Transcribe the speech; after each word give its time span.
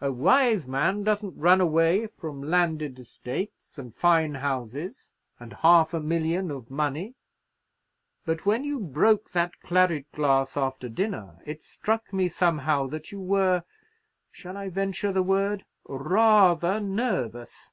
A 0.00 0.12
wise 0.12 0.68
man 0.68 1.02
doesn't 1.02 1.36
run 1.36 1.60
away 1.60 2.06
from 2.06 2.40
landed 2.40 2.96
estates, 2.96 3.76
and 3.76 3.92
fine 3.92 4.36
houses, 4.36 5.14
and 5.40 5.52
half 5.52 5.92
a 5.92 5.98
million 5.98 6.52
of 6.52 6.70
money. 6.70 7.16
But 8.24 8.46
when 8.46 8.62
you 8.62 8.78
broke 8.78 9.32
that 9.32 9.58
claret 9.62 10.12
glass 10.12 10.56
after 10.56 10.88
dinner, 10.88 11.40
it 11.44 11.60
struck 11.60 12.12
me 12.12 12.28
somehow 12.28 12.86
that 12.86 13.10
you 13.10 13.20
were—shall 13.20 14.56
I 14.56 14.68
venture 14.68 15.10
the 15.10 15.24
word?—rather 15.24 16.78
nervous! 16.78 17.72